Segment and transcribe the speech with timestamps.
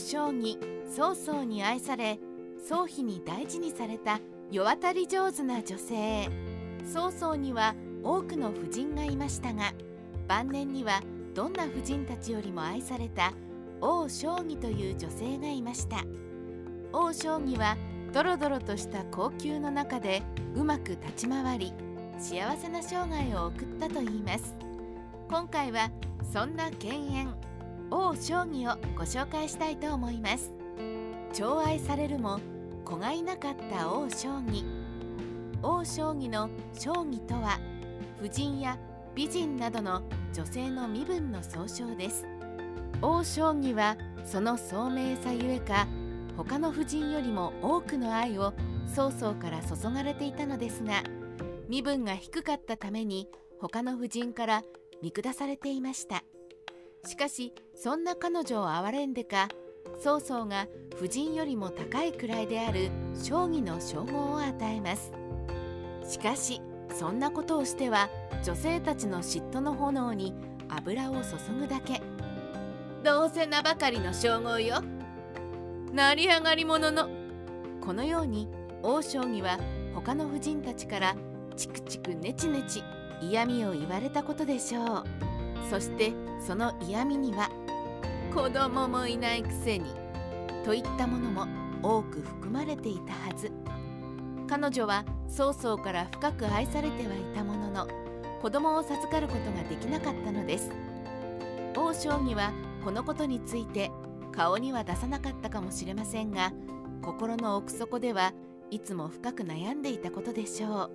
[0.00, 0.58] 将棋
[0.94, 2.18] 曹操に愛され
[2.66, 4.20] 宗妃に大事にされた
[4.50, 6.28] 世渡り上手な女性。
[6.84, 9.74] 曹操には多くの婦人がいましたが
[10.26, 11.02] 晩年には
[11.34, 13.32] どんな婦人たちよりも愛された
[13.80, 15.98] 王将棋という女性がいました。
[16.92, 17.76] 王将棋は
[18.12, 20.22] ドロドロとした高級の中で
[20.54, 21.74] うまく立ち回り
[22.18, 24.54] 幸せな生涯を送ったといいます。
[25.28, 25.90] 今回は
[26.32, 27.28] そんな犬猿
[27.90, 30.52] 王将棋をご紹介したいと思います。
[31.32, 32.40] 寵愛されるも
[32.84, 34.64] 子がいなかった王将棋。
[35.62, 37.58] 王将棋の将棋とは
[38.20, 38.78] 婦人や
[39.14, 42.26] 美人などの女性の身分の総称です。
[43.00, 45.86] 王将棋はその聡明さゆえか
[46.36, 48.52] 他の婦人よりも多くの愛を
[48.86, 51.02] 曹操から注がれていたのですが
[51.68, 53.28] 身分が低かったために
[53.60, 54.62] 他の婦人から
[55.02, 56.22] 見下されていました。
[57.06, 59.48] しかしそんな彼女を憐れんでか
[60.02, 60.66] 曹操が
[60.98, 65.12] 婦人よりも高い位である将棋の称号を与えます。
[66.06, 66.60] しかし
[66.90, 68.08] そんなことをしては
[68.44, 70.34] 女性たちの嫉妬の炎に
[70.68, 71.20] 油を注
[71.60, 72.00] ぐだけ。
[73.04, 74.82] どうせ名ばかりの称号よ。
[75.92, 77.08] 成り上がり者の。
[77.80, 78.48] このように
[78.82, 79.58] 王将棋は
[79.94, 81.16] 他の婦人たちから
[81.56, 82.82] チクチクネチネチ
[83.20, 85.27] 嫌味を言われたことでしょう。
[85.70, 87.50] そしてその嫌味には
[88.34, 89.86] 子供もいないくせに
[90.64, 91.46] といったものも
[91.82, 93.50] 多く含まれていたはず。
[94.48, 97.88] 彼女は曹操から深く愛されてはいたものの
[98.40, 100.70] 子供を授かることができなかったのです。
[101.76, 102.52] 王将棋は
[102.84, 103.90] このことについて
[104.32, 106.52] 顔には出さなかったかもしれませんが
[107.02, 108.32] 心の奥底では
[108.70, 110.90] いつも深く悩んでいたことでしょう。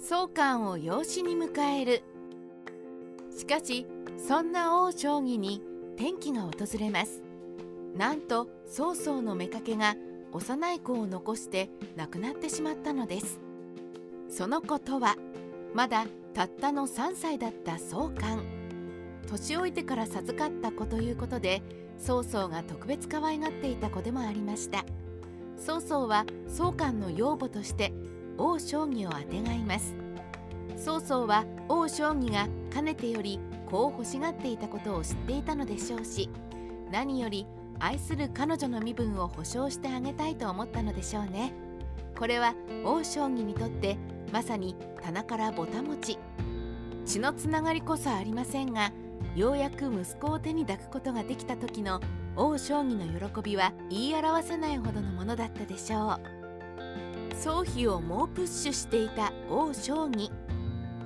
[0.00, 2.02] 宗官を養子に迎える
[3.38, 3.86] しかし
[4.16, 5.62] そんな王将棋に
[5.94, 6.50] 転機が訪
[6.80, 7.22] れます。
[7.96, 9.94] なんと曹操の妾が
[10.32, 13.38] 幼い子を残して亡くなってしまったのです。
[14.28, 15.14] そのことは
[15.72, 18.42] まだたったの3歳だった宗官。
[19.30, 21.62] 年老いてから授かった子ということで
[21.96, 24.84] 曹操が特別可愛がっていた子でもありました。
[25.56, 27.92] 曹操は宗官の養母として
[28.36, 29.94] 王将棋をあてがいます。
[30.76, 36.30] 曹操は王将棋がかねてより子を欲しがっていたことを知っていたのでしょうし
[36.92, 37.44] 何より
[37.80, 41.52] 愛する彼女の身分を保証してあげたいと思ったのでしょうね。
[42.16, 43.96] これは王将棋にとって
[44.32, 46.18] まさに棚からぼたもち
[47.04, 48.92] 血のつながりこそありませんが
[49.34, 52.00] ようやく息子を手に抱くことができた時の
[52.36, 56.20] 王将棋の喜びは言い表せないほどのものだったでしょう。
[57.36, 60.30] 宗妃を猛プッシュしていた王将棋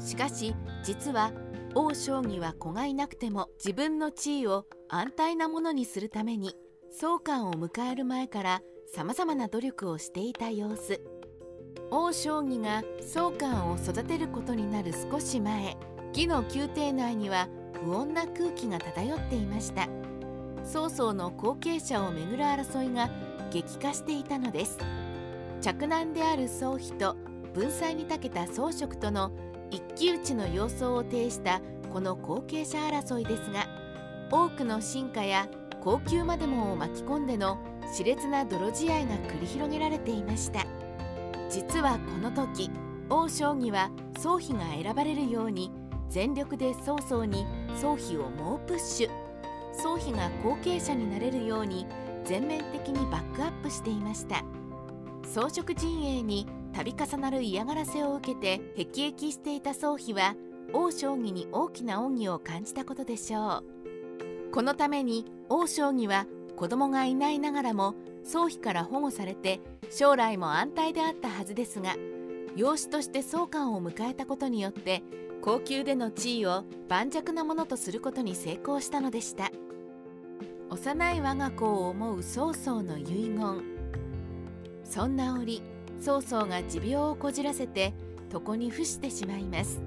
[0.01, 1.31] しかし実は
[1.75, 6.55] 王将棋は子がいなくても自分の地位を安泰なものにするために
[6.91, 8.61] 宗官を迎える前から
[8.95, 11.01] さまざまな努力をしていた様子。
[11.91, 15.77] 王将棋が宗官を育てることになる少し前
[16.09, 17.49] 義の宮廷内には
[17.83, 19.89] 不穏な空気が漂っていました。
[20.65, 23.09] 曹操の後継者をめぐる争いが
[23.51, 24.79] 激化していたのです。
[25.63, 27.17] 嫡男である宗妃と
[27.55, 29.33] 文才に長けた装飾との
[29.73, 33.67] 一騎打ちの様相を呈したこの後継者争いですが
[34.31, 35.49] 多くの進化や
[35.81, 37.59] 高級までもを巻き込んでの
[37.97, 40.65] 熾烈な泥仕合が繰り広げられていました。
[41.51, 42.71] 実はこの時
[43.11, 45.73] 王将棋は宗妃が選ばれるように
[46.09, 47.47] 全力で曹操に
[47.81, 49.11] 宗妃を猛プッシュ。
[49.75, 51.87] 宗妃が後継者になれるように
[52.25, 54.45] 全面的にバックアップしていました。
[55.25, 60.35] 装飾陣営に度重なる嫌がらせを受けて辟易していた宗妃は
[60.73, 63.63] 王将棋に大きな恩義を感じたことでしょ
[64.49, 64.53] う。
[64.53, 67.95] このために王将棋は子供がいないながらも
[68.25, 71.97] 宗妃から保護されて将来も安泰であったはずですが
[72.55, 75.03] 養子として宗官を迎えたことによって
[75.41, 79.51] 高級での地位を盤石なものとすることに成功したのでした。
[80.71, 83.05] 幼い我が子を思う曹操の遺
[83.37, 83.63] 言。
[84.85, 85.63] そんな折
[86.05, 87.93] 曹操が持病をこじらせて
[88.33, 89.81] 床に伏してしまいます。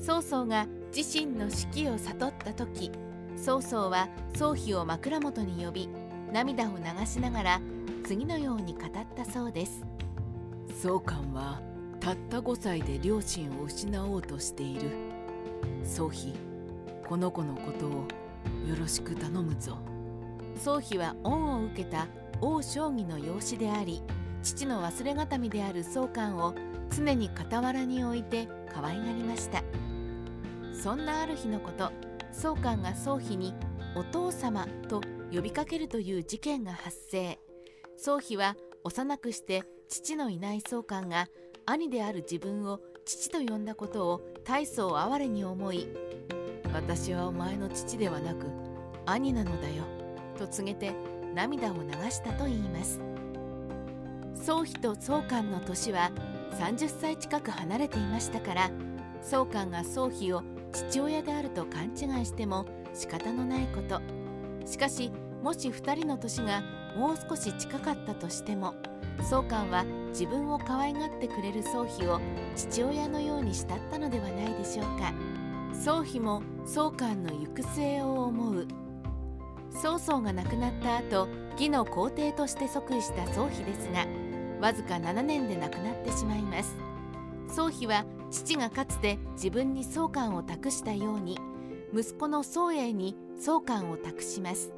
[0.00, 2.90] 曹操が自身の死期を悟った時
[3.36, 5.88] 曹操は宗妃を枕元に呼び
[6.32, 7.60] 涙を流しながら
[8.04, 9.84] 次のように語ったそうです。
[10.82, 11.62] 宗官は
[12.00, 14.90] たった5歳で両親を失おうとしている。
[15.84, 16.34] 宗妃
[17.06, 17.90] この子のことを
[18.68, 19.78] よろしく頼むぞ。
[20.56, 22.08] 宗妃は恩を受けた
[22.40, 24.02] 王将棋の養子であり
[24.44, 26.54] 父の忘れがたみである宗官を
[26.94, 29.64] 常に傍らに置いて可愛がりました。
[30.74, 31.90] そんなある日のこと
[32.30, 33.54] 宗官が宗妃に
[33.96, 35.00] 「お父様」と
[35.32, 37.40] 呼びかけるという事件が発生。
[37.96, 41.28] 宗妃は幼くして父のいない宗官が
[41.64, 45.88] 兄である自分を父と呼んだことを大層哀れに思い
[46.74, 48.46] 私はお前の父ではなく
[49.06, 49.84] 兄なのだよ
[50.36, 50.92] と告げて
[51.34, 53.13] 涙を流したといいます。
[54.34, 56.10] 宗妃と宗官の年は
[56.52, 58.70] 30歳近く離れていましたから
[59.22, 60.42] 宗官が宗妃を
[60.72, 64.00] 父親であると勘違いしても仕方のないこと。
[64.66, 65.10] しかし
[65.42, 66.62] もし2人の年が
[66.96, 68.74] もう少し近かったとしても
[69.28, 72.20] 宗官は自分を可愛がってくれる宗妃を
[72.56, 75.12] 父親のように慕ったのではないでしょうか。
[75.74, 78.66] 宗妃も宗官の行く末を思う。
[79.74, 84.06] 曹操が亡くなった後義の皇帝として即位した宗妃ですが
[84.60, 86.76] わずか7年で亡くなってしまいます。
[87.54, 91.38] 宗妃は父がかつて自分に宗官を託したように
[91.92, 94.72] 息子の宗英に宗官を託します。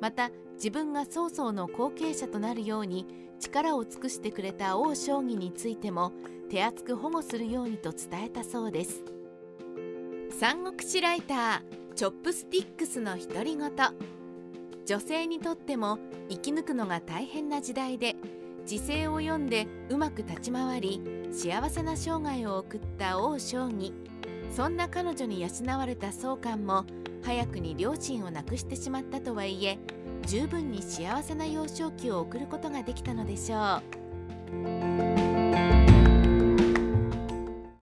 [0.00, 3.06] また自分が曹操の後継者となるように
[3.40, 6.12] 力を尽くしてくれた王将棋についても
[6.48, 9.02] 手厚く保護するようにと伝えたそうです。
[10.38, 13.70] 三国志ライターチョップスティックスの独り言。
[14.86, 15.98] 女性にとっても
[16.28, 18.16] 生き抜くのが大変な時代で
[18.66, 21.00] 時勢を読んでうまく立ち回り
[21.32, 23.92] 幸せな生涯を送った王将棋
[24.50, 25.48] そんな彼女に養
[25.78, 26.84] われた宗官も
[27.22, 29.78] 早くに両親を亡くしてしまったとはいえ
[30.26, 33.82] 十分に幸せな幼少期を送ることができたのでしょ
[35.20, 35.23] う。